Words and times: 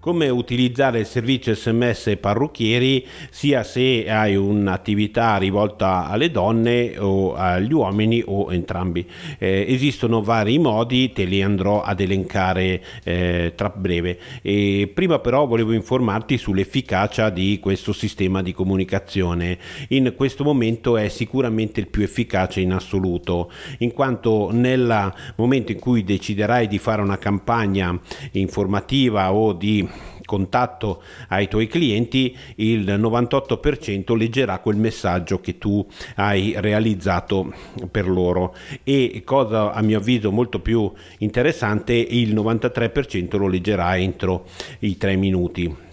come 0.00 0.30
utilizzare 0.30 1.00
il 1.00 1.06
servizio 1.06 1.54
sms 1.54 2.16
parrucchieri 2.18 3.06
sia 3.28 3.62
se 3.62 4.06
hai 4.08 4.34
un'attività 4.34 5.36
rivolta 5.36 6.08
alle 6.08 6.30
donne 6.30 6.96
o 6.98 7.34
agli 7.34 7.72
uomini 7.72 8.22
o 8.24 8.50
entrambi. 8.50 9.06
Eh, 9.38 9.66
esistono 9.68 10.22
vari 10.22 10.58
modi, 10.58 11.12
te 11.12 11.24
li 11.24 11.42
andrò 11.42 11.82
ad 11.82 12.00
elencare 12.00 12.82
eh, 13.04 13.52
tra 13.54 13.68
breve. 13.68 14.18
E 14.40 14.90
prima 14.92 15.18
però 15.18 15.46
volevo 15.46 15.72
informarti 15.72 16.38
sull'efficacia 16.38 17.28
di 17.28 17.58
questo 17.60 17.92
sistema 17.92 18.42
di 18.42 18.54
comunicazione. 18.54 19.58
In 19.88 20.14
questo 20.16 20.44
momento 20.44 20.96
è 20.96 21.08
sicuramente 21.08 21.78
il 21.78 21.88
più 21.88 22.02
efficace 22.02 22.60
in 22.60 22.72
assoluto, 22.72 23.52
in 23.78 23.92
quanto 23.92 24.48
nel 24.50 25.12
momento 25.36 25.72
in 25.72 25.78
cui 25.78 26.04
deciderai 26.04 26.66
di 26.66 26.78
fare 26.78 27.02
una 27.02 27.18
campagna 27.18 27.98
informativa 28.32 29.32
o 29.34 29.52
di 29.52 29.88
contatto 30.30 31.02
ai 31.30 31.48
tuoi 31.48 31.66
clienti, 31.66 32.36
il 32.56 32.84
98% 32.84 34.16
leggerà 34.16 34.60
quel 34.60 34.76
messaggio 34.76 35.40
che 35.40 35.58
tu 35.58 35.84
hai 36.14 36.54
realizzato 36.56 37.52
per 37.90 38.08
loro 38.08 38.54
e 38.84 39.22
cosa 39.24 39.72
a 39.72 39.82
mio 39.82 39.98
avviso 39.98 40.30
molto 40.30 40.60
più 40.60 40.88
interessante, 41.18 41.94
il 41.94 42.32
93% 42.32 43.36
lo 43.38 43.48
leggerà 43.48 43.98
entro 43.98 44.46
i 44.78 44.96
3 44.96 45.16
minuti. 45.16 45.88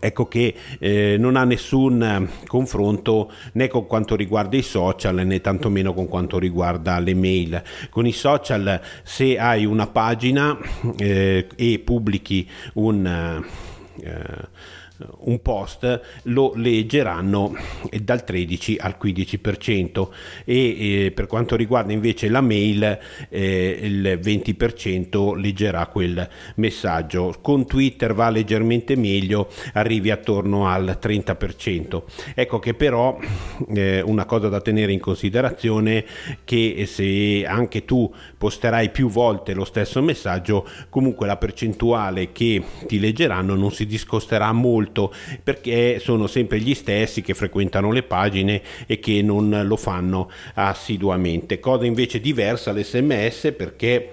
Ecco 0.00 0.26
che 0.26 0.54
eh, 0.78 1.16
non 1.18 1.36
ha 1.36 1.44
nessun 1.44 2.28
confronto 2.46 3.32
né 3.52 3.68
con 3.68 3.86
quanto 3.86 4.16
riguarda 4.16 4.56
i 4.56 4.62
social 4.62 5.16
né 5.26 5.40
tantomeno 5.40 5.92
con 5.92 6.08
quanto 6.08 6.38
riguarda 6.38 6.98
le 6.98 7.14
mail. 7.14 7.62
Con 7.90 8.06
i 8.06 8.12
social 8.12 8.80
se 9.02 9.38
hai 9.38 9.64
una 9.64 9.86
pagina 9.86 10.58
eh, 10.96 11.46
e 11.54 11.78
pubblichi 11.80 12.48
un... 12.74 13.44
Eh, 14.00 14.66
un 15.20 15.40
post 15.40 16.00
lo 16.24 16.52
leggeranno 16.56 17.54
dal 18.00 18.24
13 18.24 18.76
al 18.80 18.96
15% 19.00 20.08
e 20.44 21.04
eh, 21.04 21.12
per 21.12 21.26
quanto 21.26 21.56
riguarda 21.56 21.92
invece 21.92 22.28
la 22.28 22.40
mail 22.40 22.98
eh, 23.28 23.78
il 23.82 24.18
20% 24.22 25.36
leggerà 25.36 25.86
quel 25.86 26.28
messaggio. 26.56 27.34
Con 27.40 27.66
Twitter 27.66 28.14
va 28.14 28.30
leggermente 28.30 28.96
meglio 28.96 29.48
arrivi 29.74 30.10
attorno 30.10 30.68
al 30.68 30.98
30% 31.00 32.02
ecco 32.34 32.58
che 32.58 32.74
però 32.74 33.18
eh, 33.74 34.00
una 34.00 34.24
cosa 34.24 34.48
da 34.48 34.60
tenere 34.60 34.92
in 34.92 35.00
considerazione 35.00 36.04
che 36.44 36.84
se 36.86 37.44
anche 37.46 37.84
tu 37.84 38.12
posterai 38.36 38.90
più 38.90 39.08
volte 39.08 39.54
lo 39.54 39.64
stesso 39.64 40.02
messaggio 40.02 40.66
comunque 40.88 41.26
la 41.26 41.36
percentuale 41.36 42.32
che 42.32 42.62
ti 42.86 42.98
leggeranno 42.98 43.54
non 43.54 43.70
si 43.70 43.86
discosterà 43.86 44.52
molto 44.52 44.87
molto 44.88 45.12
perché 45.42 45.98
sono 46.00 46.26
sempre 46.26 46.60
gli 46.60 46.74
stessi 46.74 47.22
che 47.22 47.34
frequentano 47.34 47.92
le 47.92 48.02
pagine 48.02 48.62
e 48.86 48.98
che 48.98 49.22
non 49.22 49.62
lo 49.64 49.76
fanno 49.76 50.30
assiduamente. 50.54 51.60
Cosa 51.60 51.84
invece 51.84 52.20
diversa 52.20 52.72
l'SMS 52.72 53.52
perché 53.56 54.12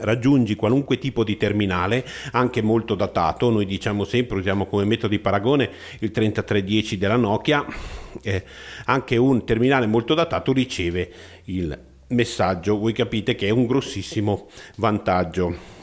raggiungi 0.00 0.56
qualunque 0.56 0.98
tipo 0.98 1.24
di 1.24 1.38
terminale 1.38 2.06
anche 2.32 2.62
molto 2.62 2.94
datato. 2.94 3.50
Noi 3.50 3.64
diciamo 3.64 4.04
sempre 4.04 4.38
usiamo 4.38 4.66
come 4.66 4.84
metodo 4.84 5.08
di 5.08 5.18
paragone 5.18 5.70
il 6.00 6.10
3310 6.10 6.98
della 6.98 7.16
Nokia 7.16 7.64
eh, 8.22 8.44
anche 8.86 9.16
un 9.16 9.44
terminale 9.44 9.86
molto 9.86 10.14
datato 10.14 10.52
riceve 10.52 11.10
il 11.44 11.78
messaggio. 12.08 12.78
Voi 12.78 12.92
capite 12.92 13.34
che 13.34 13.46
è 13.46 13.50
un 13.50 13.66
grossissimo 13.66 14.48
vantaggio 14.76 15.79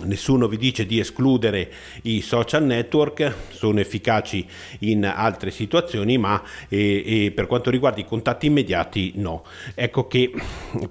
Nessuno 0.00 0.46
vi 0.46 0.56
dice 0.58 0.86
di 0.86 1.00
escludere 1.00 1.70
i 2.02 2.20
social 2.20 2.62
network, 2.62 3.34
sono 3.50 3.80
efficaci 3.80 4.46
in 4.80 5.04
altre 5.04 5.50
situazioni, 5.50 6.16
ma 6.18 6.40
eh, 6.68 7.24
eh, 7.24 7.30
per 7.32 7.46
quanto 7.46 7.68
riguarda 7.68 8.00
i 8.00 8.04
contatti 8.04 8.46
immediati 8.46 9.14
no. 9.16 9.44
Ecco 9.74 10.06
che 10.06 10.32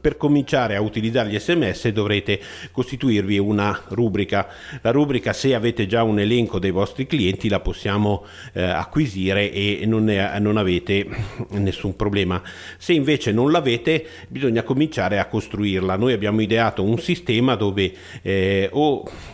per 0.02 0.18
cominciare 0.18 0.76
a 0.76 0.82
utilizzare 0.82 1.30
gli 1.30 1.40
sms 1.40 1.88
dovrete 1.90 2.42
costituirvi 2.72 3.38
una 3.38 3.82
rubrica. 3.90 4.50
La 4.82 4.92
rubrica 4.92 5.32
se 5.32 5.56
avete 5.56 5.88
già 5.88 6.04
un 6.04 6.20
elenco 6.20 6.60
dei 6.60 6.72
vostri 6.72 7.08
clienti 7.08 7.48
la 7.48 7.62
possiamo 7.62 8.26
eh, 8.54 8.62
acquisire 8.62 9.52
e 9.54 9.84
non, 9.86 10.04
ne, 10.04 10.38
non 10.40 10.58
avete 10.58 11.08
nessun 11.52 11.96
problema. 11.96 12.42
Se 12.78 12.92
invece 12.92 13.32
non 13.32 13.52
l'avete 13.52 14.06
bisogna 14.28 14.64
cominciare 14.64 15.18
a 15.18 15.28
costruirla. 15.28 15.96
Noi 15.96 16.12
abbiamo 16.12 16.42
ideato 16.42 16.84
un 16.84 17.00
sistema 17.00 17.56
dove 17.56 17.94
eh, 18.22 18.70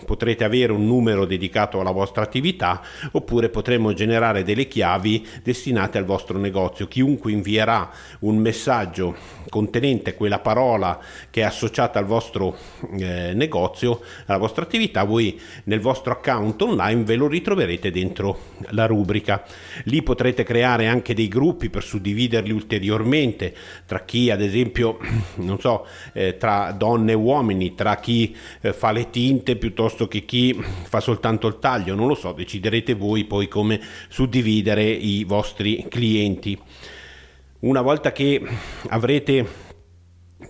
potrete 0.05 0.43
avere 0.43 0.71
un 0.71 0.85
numero 0.85 1.25
dedicato 1.25 1.79
alla 1.79 1.91
vostra 1.91 2.23
attività 2.23 2.81
oppure 3.11 3.49
potremo 3.49 3.93
generare 3.93 4.43
delle 4.43 4.67
chiavi 4.67 5.25
destinate 5.43 5.97
al 5.97 6.05
vostro 6.05 6.37
negozio. 6.37 6.87
Chiunque 6.87 7.31
invierà 7.31 7.89
un 8.19 8.37
messaggio 8.37 9.15
contenente 9.49 10.15
quella 10.15 10.39
parola 10.39 10.99
che 11.29 11.41
è 11.41 11.43
associata 11.43 11.99
al 11.99 12.05
vostro 12.05 12.57
eh, 12.97 13.33
negozio, 13.33 14.01
alla 14.25 14.37
vostra 14.37 14.63
attività, 14.63 15.03
voi 15.03 15.39
nel 15.65 15.79
vostro 15.79 16.13
account 16.13 16.61
online 16.61 17.03
ve 17.03 17.15
lo 17.15 17.27
ritroverete 17.27 17.91
dentro 17.91 18.39
la 18.69 18.85
rubrica. 18.85 19.43
Lì 19.85 20.01
potrete 20.01 20.43
creare 20.43 20.87
anche 20.87 21.13
dei 21.13 21.27
gruppi 21.27 21.69
per 21.69 21.83
suddividerli 21.83 22.51
ulteriormente 22.51 23.53
tra 23.85 24.03
chi 24.05 24.29
ad 24.29 24.41
esempio, 24.41 24.97
non 25.35 25.59
so, 25.59 25.85
eh, 26.13 26.37
tra 26.37 26.71
donne 26.71 27.11
e 27.11 27.15
uomini, 27.15 27.75
tra 27.75 27.97
chi 27.97 28.35
eh, 28.61 28.73
fa 28.73 28.91
le 28.91 29.09
tinte 29.09 29.52
cliente 29.53 29.55
piuttosto 29.55 30.07
che 30.07 30.25
chi 30.25 30.53
fa 30.83 30.99
soltanto 30.99 31.47
il 31.47 31.59
taglio, 31.59 31.95
non 31.95 32.07
lo 32.07 32.15
so, 32.15 32.31
deciderete 32.31 32.93
voi 32.93 33.25
poi 33.25 33.47
come 33.47 33.79
suddividere 34.09 34.83
i 34.83 35.23
vostri 35.23 35.85
clienti. 35.89 36.57
Una 37.59 37.81
volta 37.81 38.11
che 38.11 38.41
avrete 38.89 39.71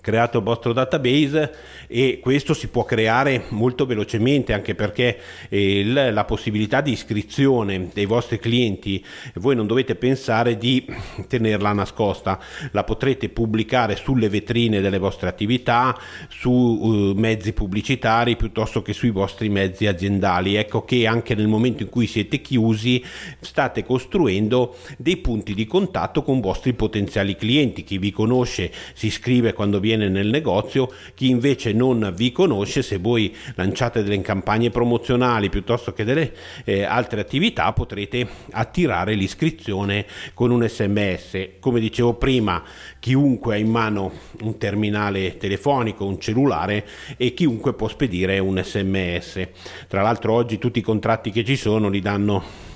creato 0.00 0.38
il 0.38 0.44
vostro 0.44 0.72
database 0.72 1.54
e 1.86 2.18
questo 2.20 2.54
si 2.54 2.68
può 2.68 2.84
creare 2.84 3.44
molto 3.50 3.86
velocemente 3.86 4.52
anche 4.52 4.74
perché 4.74 5.18
eh, 5.48 5.84
la 5.84 6.24
possibilità 6.24 6.80
di 6.80 6.92
iscrizione 6.92 7.88
dei 7.92 8.06
vostri 8.06 8.38
clienti 8.38 9.04
voi 9.34 9.54
non 9.54 9.66
dovete 9.66 9.94
pensare 9.94 10.56
di 10.56 10.84
tenerla 11.28 11.72
nascosta. 11.72 12.38
La 12.72 12.84
potrete 12.84 13.28
pubblicare 13.28 13.96
sulle 13.96 14.28
vetrine 14.28 14.80
delle 14.80 14.98
vostre 14.98 15.28
attività 15.28 15.96
su 16.28 16.50
uh, 16.50 17.12
mezzi 17.14 17.52
pubblicitari 17.52 18.36
piuttosto 18.36 18.82
che 18.82 18.92
sui 18.92 19.10
vostri 19.10 19.48
mezzi 19.48 19.86
aziendali. 19.86 20.54
Ecco 20.56 20.84
che 20.84 21.06
anche 21.06 21.34
nel 21.34 21.48
momento 21.48 21.82
in 21.82 21.88
cui 21.88 22.06
siete 22.06 22.40
chiusi 22.40 23.02
state 23.40 23.84
costruendo 23.84 24.76
dei 24.96 25.16
punti 25.16 25.54
di 25.54 25.66
contatto 25.66 26.22
con 26.22 26.40
vostri 26.40 26.72
potenziali 26.74 27.36
clienti. 27.36 27.84
Chi 27.84 27.98
vi 27.98 28.10
conosce 28.10 28.72
si 28.94 29.06
iscrive 29.06 29.52
quando 29.52 29.80
viene 29.84 30.08
nel 30.08 30.28
negozio 30.28 30.90
chi 31.14 31.28
invece 31.28 31.74
non 31.74 32.10
vi 32.16 32.32
conosce, 32.32 32.80
se 32.80 32.96
voi 32.96 33.36
lanciate 33.56 34.02
delle 34.02 34.20
campagne 34.22 34.70
promozionali 34.70 35.50
piuttosto 35.50 35.92
che 35.92 36.04
delle 36.04 36.32
eh, 36.64 36.84
altre 36.84 37.20
attività, 37.20 37.70
potrete 37.74 38.26
attirare 38.52 39.14
l'iscrizione 39.14 40.06
con 40.32 40.50
un 40.50 40.66
sms. 40.66 41.48
Come 41.60 41.80
dicevo 41.80 42.14
prima, 42.14 42.62
chiunque 42.98 43.54
ha 43.54 43.58
in 43.58 43.68
mano 43.68 44.10
un 44.40 44.56
terminale 44.56 45.36
telefonico, 45.36 46.06
un 46.06 46.18
cellulare 46.18 46.86
e 47.18 47.34
chiunque 47.34 47.74
può 47.74 47.88
spedire 47.88 48.38
un 48.38 48.62
sms. 48.64 49.48
Tra 49.86 50.00
l'altro 50.00 50.32
oggi 50.32 50.58
tutti 50.58 50.78
i 50.78 50.82
contratti 50.82 51.30
che 51.30 51.44
ci 51.44 51.56
sono 51.56 51.90
li 51.90 52.00
danno 52.00 52.72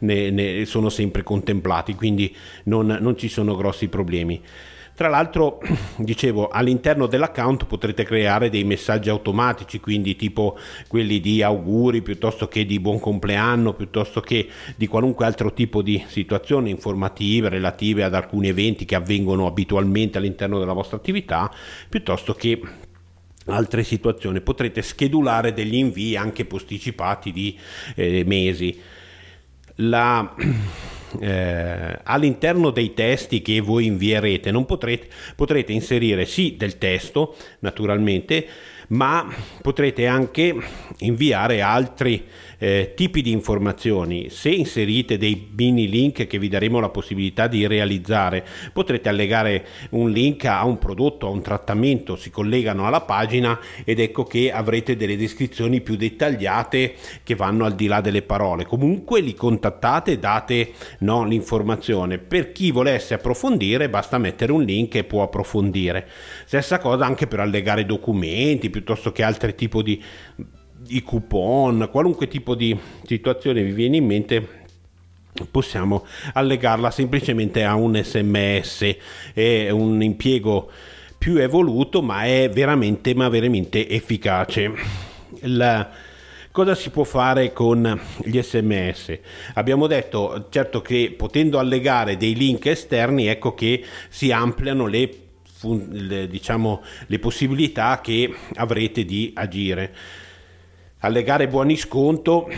ne, 0.00 0.30
ne 0.30 0.64
sono 0.66 0.88
sempre 0.88 1.22
contemplati, 1.22 1.94
quindi 1.94 2.34
non, 2.64 2.98
non 3.00 3.16
ci 3.16 3.28
sono 3.28 3.56
grossi 3.56 3.88
problemi. 3.88 4.42
Tra 5.00 5.08
l'altro, 5.08 5.62
dicevo, 5.96 6.48
all'interno 6.48 7.06
dell'account 7.06 7.64
potrete 7.64 8.04
creare 8.04 8.50
dei 8.50 8.64
messaggi 8.64 9.08
automatici, 9.08 9.80
quindi 9.80 10.14
tipo 10.14 10.58
quelli 10.88 11.20
di 11.20 11.42
auguri 11.42 12.02
piuttosto 12.02 12.48
che 12.48 12.66
di 12.66 12.78
buon 12.80 13.00
compleanno, 13.00 13.72
piuttosto 13.72 14.20
che 14.20 14.46
di 14.76 14.86
qualunque 14.86 15.24
altro 15.24 15.54
tipo 15.54 15.80
di 15.80 16.04
situazioni 16.06 16.68
informative 16.68 17.48
relative 17.48 18.04
ad 18.04 18.12
alcuni 18.12 18.48
eventi 18.48 18.84
che 18.84 18.94
avvengono 18.94 19.46
abitualmente 19.46 20.18
all'interno 20.18 20.58
della 20.58 20.74
vostra 20.74 20.98
attività, 20.98 21.50
piuttosto 21.88 22.34
che 22.34 22.60
altre 23.46 23.84
situazioni. 23.84 24.42
Potrete 24.42 24.82
schedulare 24.82 25.54
degli 25.54 25.76
invii 25.76 26.16
anche 26.16 26.44
posticipati 26.44 27.32
di 27.32 27.58
eh, 27.96 28.22
mesi. 28.26 28.78
La 29.76 30.34
eh, 31.18 31.98
all'interno 32.02 32.70
dei 32.70 32.94
testi 32.94 33.42
che 33.42 33.60
voi 33.60 33.86
invierete 33.86 34.50
non 34.50 34.66
potrete, 34.66 35.08
potrete 35.34 35.72
inserire 35.72 36.26
sì 36.26 36.56
del 36.56 36.78
testo 36.78 37.36
naturalmente 37.60 38.46
ma 38.90 39.28
potrete 39.62 40.06
anche 40.06 40.56
inviare 40.98 41.60
altri 41.60 42.24
eh, 42.58 42.92
tipi 42.94 43.22
di 43.22 43.30
informazioni. 43.30 44.28
Se 44.30 44.50
inserite 44.50 45.16
dei 45.16 45.50
mini 45.56 45.88
link 45.88 46.26
che 46.26 46.38
vi 46.38 46.48
daremo 46.48 46.80
la 46.80 46.88
possibilità 46.88 47.46
di 47.46 47.66
realizzare, 47.66 48.44
potrete 48.72 49.08
allegare 49.08 49.64
un 49.90 50.10
link 50.10 50.44
a 50.44 50.64
un 50.64 50.78
prodotto, 50.78 51.26
a 51.26 51.30
un 51.30 51.40
trattamento, 51.40 52.16
si 52.16 52.30
collegano 52.30 52.86
alla 52.86 53.00
pagina 53.00 53.58
ed 53.84 54.00
ecco 54.00 54.24
che 54.24 54.52
avrete 54.52 54.96
delle 54.96 55.16
descrizioni 55.16 55.80
più 55.80 55.96
dettagliate 55.96 56.94
che 57.22 57.34
vanno 57.34 57.64
al 57.64 57.74
di 57.74 57.86
là 57.86 58.00
delle 58.00 58.22
parole. 58.22 58.66
Comunque 58.66 59.20
li 59.20 59.34
contattate, 59.34 60.18
date 60.18 60.72
no, 61.00 61.24
l'informazione. 61.24 62.18
Per 62.18 62.52
chi 62.52 62.70
volesse 62.70 63.14
approfondire 63.14 63.88
basta 63.88 64.18
mettere 64.18 64.52
un 64.52 64.62
link 64.62 64.94
e 64.94 65.04
può 65.04 65.22
approfondire. 65.22 66.08
Stessa 66.46 66.78
cosa 66.78 67.04
anche 67.04 67.26
per 67.26 67.40
allegare 67.40 67.84
documenti 67.84 68.70
piuttosto 68.70 69.12
che 69.12 69.22
altri 69.22 69.54
tipi 69.54 69.82
di 69.82 70.02
i 70.88 71.02
coupon, 71.02 71.88
qualunque 71.90 72.26
tipo 72.26 72.54
di 72.54 72.76
situazione 73.04 73.62
vi 73.62 73.72
viene 73.72 73.98
in 73.98 74.06
mente 74.06 74.48
possiamo 75.50 76.04
allegarla 76.32 76.90
semplicemente 76.90 77.62
a 77.62 77.76
un 77.76 77.98
sms 78.02 78.96
è 79.32 79.70
un 79.70 80.02
impiego 80.02 80.70
più 81.16 81.36
evoluto 81.36 82.02
ma 82.02 82.24
è 82.24 82.50
veramente 82.50 83.14
ma 83.14 83.28
veramente 83.28 83.88
efficace 83.88 84.72
La, 85.42 85.88
cosa 86.50 86.74
si 86.74 86.90
può 86.90 87.04
fare 87.04 87.52
con 87.52 88.00
gli 88.24 88.40
sms 88.40 89.18
abbiamo 89.54 89.86
detto 89.86 90.48
certo 90.50 90.80
che 90.80 91.14
potendo 91.16 91.58
allegare 91.58 92.16
dei 92.16 92.34
link 92.34 92.66
esterni 92.66 93.26
ecco 93.26 93.54
che 93.54 93.84
si 94.08 94.32
ampliano 94.32 94.86
le 94.86 95.28
le, 95.90 96.26
diciamo, 96.26 96.82
le 97.06 97.18
possibilità 97.18 98.00
che 98.00 98.34
avrete 98.54 99.04
di 99.04 99.32
agire 99.34 99.94
allegare 101.00 101.48
buoni 101.48 101.76
sconto 101.76 102.48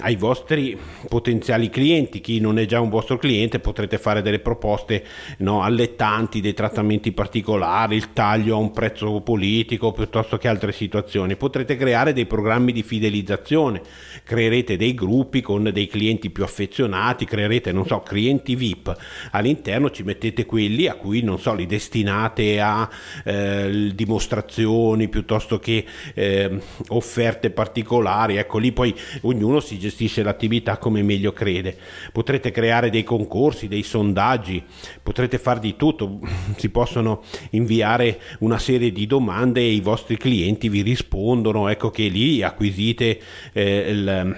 ai 0.00 0.16
vostri 0.16 0.78
potenziali 1.08 1.70
clienti. 1.70 2.20
Chi 2.20 2.40
non 2.40 2.58
è 2.58 2.64
già 2.64 2.80
un 2.80 2.88
vostro 2.88 3.16
cliente 3.18 3.60
potrete 3.60 3.98
fare 3.98 4.22
delle 4.22 4.40
proposte 4.40 5.04
no, 5.38 5.62
allettanti, 5.62 6.40
dei 6.40 6.54
trattamenti 6.54 7.12
particolari, 7.12 7.96
il 7.96 8.12
taglio 8.12 8.56
a 8.56 8.58
un 8.58 8.72
prezzo 8.72 9.20
politico 9.20 9.92
piuttosto 9.92 10.38
che 10.38 10.48
altre 10.48 10.72
situazioni. 10.72 11.36
Potrete 11.36 11.76
creare 11.76 12.12
dei 12.12 12.26
programmi 12.26 12.72
di 12.72 12.82
fidelizzazione, 12.82 13.82
creerete 14.24 14.76
dei 14.76 14.94
gruppi 14.94 15.40
con 15.40 15.70
dei 15.72 15.86
clienti 15.86 16.30
più 16.30 16.42
affezionati, 16.42 17.24
creerete, 17.24 17.70
non 17.70 17.86
so, 17.86 18.00
clienti 18.00 18.56
VIP. 18.56 18.94
All'interno 19.30 19.90
ci 19.90 20.02
mettete 20.02 20.44
quelli 20.44 20.88
a 20.88 20.94
cui, 20.94 21.22
non 21.22 21.38
so, 21.38 21.54
li 21.54 21.66
destinate 21.66 22.60
a 22.60 22.88
eh, 23.24 23.92
dimostrazioni 23.94 25.08
piuttosto 25.08 25.58
che 25.58 25.84
eh, 26.14 26.58
offerte 26.88 27.50
particolari 27.50 27.90
particolari, 27.92 28.36
ecco 28.36 28.58
lì 28.58 28.72
poi 28.72 28.94
ognuno 29.22 29.60
si 29.60 29.78
gestisce 29.78 30.22
l'attività 30.22 30.78
come 30.78 31.02
meglio 31.02 31.32
crede. 31.32 31.76
Potrete 32.10 32.50
creare 32.50 32.88
dei 32.88 33.04
concorsi, 33.04 33.68
dei 33.68 33.82
sondaggi, 33.82 34.62
potrete 35.02 35.38
fare 35.38 35.60
di 35.60 35.76
tutto, 35.76 36.20
si 36.56 36.70
possono 36.70 37.22
inviare 37.50 38.20
una 38.40 38.58
serie 38.58 38.90
di 38.92 39.06
domande 39.06 39.60
e 39.60 39.72
i 39.72 39.80
vostri 39.80 40.16
clienti 40.16 40.68
vi 40.70 40.80
rispondono, 40.80 41.68
ecco 41.68 41.90
che 41.90 42.08
lì 42.08 42.42
acquisite 42.42 43.20
eh, 43.52 43.90
il 43.90 44.36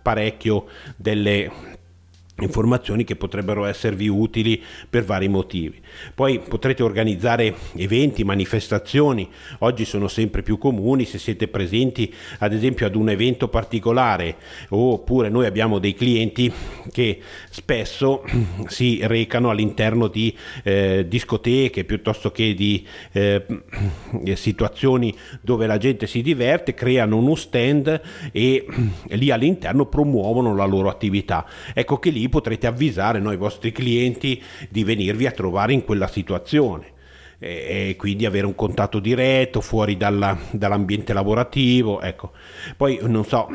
parecchio 0.00 0.66
delle 0.96 1.71
informazioni 2.40 3.04
che 3.04 3.16
potrebbero 3.16 3.64
esservi 3.66 4.08
utili 4.08 4.60
per 4.88 5.04
vari 5.04 5.28
motivi. 5.28 5.80
Poi 6.14 6.40
potrete 6.40 6.82
organizzare 6.82 7.54
eventi, 7.76 8.24
manifestazioni, 8.24 9.28
oggi 9.58 9.84
sono 9.84 10.08
sempre 10.08 10.42
più 10.42 10.56
comuni 10.56 11.04
se 11.04 11.18
siete 11.18 11.46
presenti 11.48 12.12
ad 12.38 12.52
esempio 12.52 12.86
ad 12.86 12.94
un 12.94 13.10
evento 13.10 13.48
particolare 13.48 14.36
oppure 14.70 15.28
noi 15.28 15.46
abbiamo 15.46 15.78
dei 15.78 15.94
clienti 15.94 16.50
che 16.90 17.20
spesso 17.50 18.24
si 18.66 19.00
recano 19.02 19.50
all'interno 19.50 20.08
di 20.08 20.34
eh, 20.64 21.04
discoteche 21.06 21.84
piuttosto 21.84 22.32
che 22.32 22.54
di 22.54 22.86
eh, 23.12 23.44
situazioni 24.34 25.14
dove 25.40 25.66
la 25.66 25.76
gente 25.76 26.06
si 26.06 26.22
diverte, 26.22 26.74
creano 26.74 27.18
uno 27.18 27.34
stand 27.34 28.00
e 28.32 28.66
lì 29.08 29.30
all'interno 29.30 29.86
promuovono 29.86 30.54
la 30.54 30.64
loro 30.64 30.88
attività. 30.88 31.46
Ecco 31.74 31.98
che 31.98 32.10
lì 32.10 32.21
potrete 32.28 32.66
avvisare 32.66 33.18
no, 33.18 33.32
i 33.32 33.36
vostri 33.36 33.72
clienti 33.72 34.42
di 34.68 34.84
venirvi 34.84 35.26
a 35.26 35.32
trovare 35.32 35.72
in 35.72 35.84
quella 35.84 36.06
situazione 36.06 36.92
e 37.44 37.96
quindi 37.98 38.24
avere 38.24 38.46
un 38.46 38.54
contatto 38.54 39.00
diretto 39.00 39.60
fuori 39.60 39.96
dalla, 39.96 40.38
dall'ambiente 40.52 41.12
lavorativo. 41.12 42.00
Ecco. 42.00 42.30
Poi 42.76 43.00
non 43.02 43.24
so. 43.24 43.48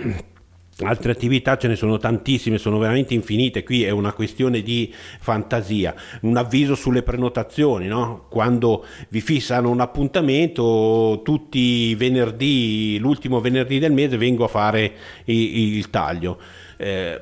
Altre 0.82 1.12
attività 1.12 1.58
ce 1.58 1.68
ne 1.68 1.76
sono 1.76 1.98
tantissime, 1.98 2.60
sono 2.60 2.78
veramente 2.78 3.16
infinite, 3.16 3.64
qui 3.64 3.84
è 3.84 3.90
una 3.90 4.14
questione 4.14 4.62
di 4.62 4.94
fantasia. 5.20 5.96
Un 6.22 6.38
avviso 6.38 6.76
sulle 6.76 7.02
prenotazioni, 7.02 7.88
no? 7.88 8.28
quando 8.30 8.86
vi 9.10 9.20
fissano 9.22 9.72
un 9.72 9.80
appuntamento, 9.80 11.22
tutti 11.24 11.58
i 11.58 11.96
venerdì, 11.96 13.00
l'ultimo 13.00 13.42
venerdì 13.42 13.80
del 13.80 13.92
mese 13.92 14.18
vengo 14.18 14.44
a 14.44 14.50
fare 14.50 14.94
il, 15.26 15.78
il 15.78 15.90
taglio. 15.90 16.38
Eh, 16.78 17.22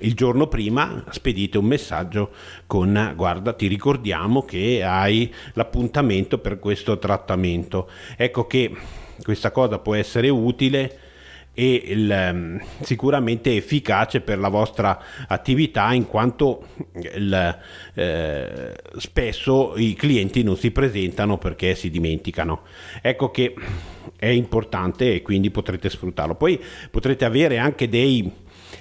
il 0.00 0.14
giorno 0.14 0.46
prima 0.46 1.04
spedite 1.10 1.58
un 1.58 1.66
messaggio 1.66 2.30
con 2.66 3.12
guarda 3.14 3.52
ti 3.52 3.66
ricordiamo 3.66 4.44
che 4.44 4.82
hai 4.84 5.32
l'appuntamento 5.54 6.38
per 6.38 6.58
questo 6.58 6.98
trattamento 6.98 7.88
ecco 8.16 8.46
che 8.46 8.74
questa 9.22 9.50
cosa 9.50 9.78
può 9.78 9.94
essere 9.94 10.28
utile 10.28 11.04
e 11.58 11.82
il, 11.86 12.10
ehm, 12.10 12.62
sicuramente 12.82 13.56
efficace 13.56 14.20
per 14.20 14.38
la 14.38 14.48
vostra 14.48 15.02
attività 15.26 15.90
in 15.94 16.06
quanto 16.06 16.66
il, 17.14 17.58
eh, 17.94 18.74
spesso 18.98 19.74
i 19.78 19.94
clienti 19.94 20.42
non 20.42 20.58
si 20.58 20.70
presentano 20.70 21.38
perché 21.38 21.74
si 21.74 21.88
dimenticano. 21.88 22.64
Ecco 23.00 23.30
che 23.30 23.54
è 24.18 24.26
importante 24.26 25.14
e 25.14 25.22
quindi 25.22 25.50
potrete 25.50 25.88
sfruttarlo. 25.88 26.34
Poi 26.34 26.62
potrete 26.90 27.24
avere 27.24 27.56
anche 27.56 27.88
dei 27.88 28.30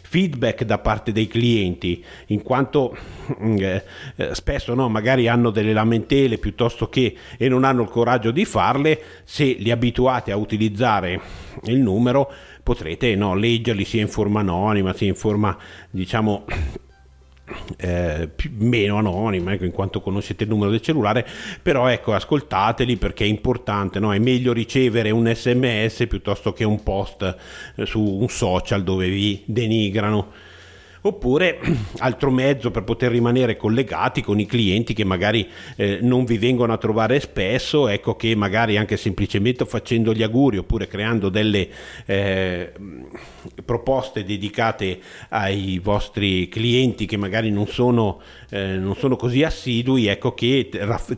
feedback 0.08 0.64
da 0.64 0.78
parte 0.78 1.12
dei 1.12 1.28
clienti, 1.28 2.04
in 2.28 2.44
quanto 2.44 2.96
mm, 3.42 3.58
eh, 3.58 3.84
eh, 4.16 4.36
spesso 4.36 4.74
no, 4.74 4.88
magari 4.88 5.28
hanno 5.28 5.50
delle 5.50 5.74
lamentele 5.74 6.38
piuttosto 6.38 6.88
che 6.90 7.16
e 7.38 7.50
non 7.50 7.64
hanno 7.64 7.82
il 7.82 7.90
coraggio 7.90 8.32
di 8.32 8.46
farle, 8.46 9.02
se 9.24 9.56
li 9.58 9.72
abituate 9.72 10.32
a 10.32 10.38
utilizzare 10.38 11.20
il 11.64 11.78
numero 11.78 12.32
potrete 12.62 13.16
no, 13.16 13.36
leggerli 13.36 13.86
sia 13.86 14.02
in 14.02 14.08
forma 14.08 14.40
anonima 14.40 14.94
sia 14.94 15.08
in 15.08 15.16
forma 15.16 15.56
diciamo 15.90 16.46
eh, 17.78 18.30
più, 18.34 18.52
meno 18.58 18.98
anonima 18.98 19.54
ecco, 19.54 19.66
in 19.66 19.72
quanto 19.72 20.02
conoscete 20.02 20.44
il 20.44 20.50
numero 20.50 20.72
del 20.72 20.82
cellulare 20.82 21.28
però 21.62 21.88
ecco 21.88 22.14
ascoltateli 22.14 22.96
perché 22.98 23.24
è 23.24 23.28
importante 23.28 24.00
no? 24.00 24.14
è 24.14 24.20
meglio 24.20 24.52
ricevere 24.52 25.12
un 25.12 25.32
sms 25.32 26.06
piuttosto 26.08 26.54
che 26.54 26.64
un 26.64 26.82
post 26.82 27.36
eh, 27.76 27.86
su 27.86 28.02
un 28.02 28.30
social 28.30 28.84
dove 28.84 29.10
vi 29.10 29.44
denigrano 29.46 30.32
oppure 31.08 31.60
altro 32.00 32.32
mezzo 32.32 32.72
per 32.72 32.84
poter 32.84 33.12
rimanere 33.12 33.58
collegati 33.58 34.22
con 34.22 34.40
i 34.40 34.46
clienti 34.46 34.94
che 34.94 35.04
magari 35.04 35.48
eh, 35.76 36.00
non 36.02 36.26
vi 36.26 36.38
vengono 36.38 36.74
a 36.74 36.78
trovare 36.78 37.20
spesso, 37.20 37.88
ecco 37.88 38.16
che 38.16 38.36
magari 38.36 38.78
anche 38.78 38.98
semplicemente 38.98 39.66
facendo 39.66 40.14
gli 40.14 40.24
auguri 40.24 40.58
oppure 40.58 40.88
creando 40.88 41.30
delle 41.30 41.68
eh, 42.06 42.72
proposte 43.64 44.24
dedicate 44.24 45.00
ai 45.30 45.80
vostri 45.80 46.50
clienti 46.50 47.06
che 47.06 47.18
magari 47.18 47.52
non 47.52 47.68
sono, 47.68 48.22
eh, 48.50 48.78
non 48.78 48.96
sono 48.96 49.16
così 49.16 49.44
assidui, 49.44 50.08
ecco 50.08 50.34
che 50.34 50.70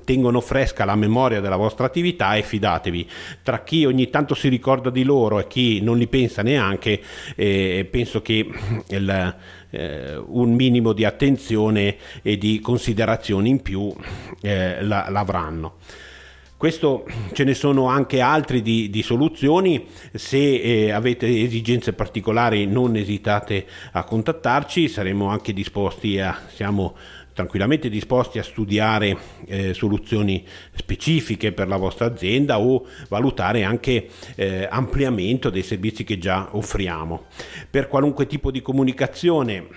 tengono 0.03 0.41
fresca 0.41 0.86
la 0.86 0.96
memoria 0.96 1.39
della 1.39 1.56
vostra 1.56 1.86
attività 1.86 2.36
e 2.36 2.44
fidatevi, 2.44 3.10
tra 3.41 3.63
chi 3.63 3.86
ogni 3.86 4.10
tanto 4.10 4.36
si 4.36 4.50
ricorda 4.50 4.89
di 4.89 5.03
loro 5.03 5.39
e 5.39 5.48
chi 5.48 5.82
non 5.82 5.98
li 5.98 6.08
pensa 6.08 6.41
neanche, 6.41 7.01
eh, 7.36 7.88
penso 7.89 8.22
che 8.22 8.48
il 8.89 9.36
eh, 9.77 10.17
un 10.17 10.53
minimo 10.53 10.93
di 10.93 11.05
attenzione 11.05 11.98
e 12.22 12.38
di 12.38 12.60
considerazione 12.60 13.48
in 13.48 13.62
più 13.62 13.93
eh, 14.41 14.81
la, 14.81 15.07
l'avranno. 15.10 15.75
Questo 16.57 17.05
ce 17.34 17.43
ne 17.43 17.53
sono 17.53 17.86
anche 17.86 18.19
altri 18.19 18.63
di, 18.63 18.89
di 18.89 19.03
soluzioni, 19.03 19.86
se 20.12 20.55
eh, 20.55 20.91
avete 20.91 21.27
esigenze 21.27 21.93
particolari 21.93 22.65
non 22.65 22.96
esitate 22.96 23.67
a 23.91 24.03
contattarci, 24.03 24.88
saremo 24.88 25.27
anche 25.27 25.53
disposti 25.53 26.19
a, 26.19 26.36
siamo 26.48 26.96
tranquillamente 27.38 27.88
disposti 27.88 28.39
a 28.39 28.44
studiare 28.44 29.15
eh, 29.46 29.75
soluzioni 29.75 30.44
specifiche 30.74 31.51
per 31.51 31.67
la 31.67 31.77
vostra 31.77 32.08
azienda 32.08 32.60
o 32.60 32.88
valutare 33.10 33.63
anche 33.63 34.08
eh, 34.34 34.67
ampliamento 34.67 35.51
dei 35.51 35.62
servizi 35.62 36.03
che 36.03 36.17
già 36.17 36.50
offriamo. 36.53 37.25
Per 37.70 37.89
qualunque 37.89 38.25
tipo 38.25 38.50
di 38.50 38.63
comunicazione 38.63 39.67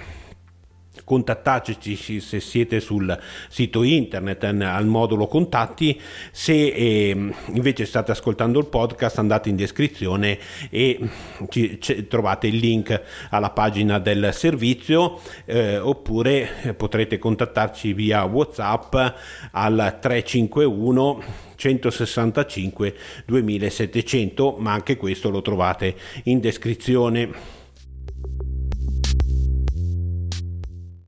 contattateci 1.04 2.20
se 2.20 2.40
siete 2.40 2.80
sul 2.80 3.18
sito 3.48 3.82
internet 3.82 4.44
al 4.44 4.86
modulo 4.86 5.26
contatti. 5.26 6.00
Se 6.30 6.52
eh, 6.52 7.32
invece 7.54 7.86
state 7.86 8.10
ascoltando 8.10 8.58
il 8.58 8.66
podcast 8.66 9.18
andate 9.18 9.48
in 9.48 9.56
descrizione 9.56 10.38
e 10.70 10.98
ci, 11.48 11.78
c- 11.78 12.06
trovate 12.06 12.46
il 12.46 12.56
link 12.56 13.00
alla 13.30 13.50
pagina 13.50 13.98
del 13.98 14.30
servizio 14.32 15.20
eh, 15.44 15.78
oppure 15.78 16.74
potrete 16.76 17.18
contattarci 17.18 17.92
via 17.92 18.24
whatsapp 18.24 18.94
al 19.52 19.98
351 20.00 21.48
165 21.56 22.94
2700 23.26 24.56
ma 24.58 24.72
anche 24.72 24.96
questo 24.96 25.28
lo 25.28 25.42
trovate 25.42 25.94
in 26.24 26.40
descrizione 26.40 27.58